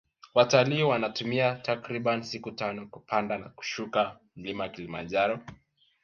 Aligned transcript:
watalii 0.33 0.83
wanatumia 0.83 1.55
takribani 1.55 2.23
siku 2.23 2.51
tano 2.51 2.87
kupanda 2.87 3.37
na 3.37 3.49
kushuka 3.49 4.19
mlima 4.35 4.69
kilimanjaro 4.69 5.39